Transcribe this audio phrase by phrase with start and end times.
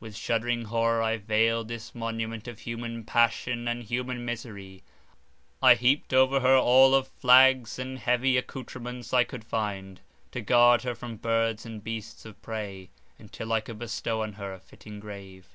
[0.00, 4.82] With shuddering horror I veiled this monument of human passion and human misery;
[5.60, 10.00] I heaped over her all of flags and heavy accoutrements I could find,
[10.32, 14.54] to guard her from birds and beasts of prey, until I could bestow on her
[14.54, 15.54] a fitting grave.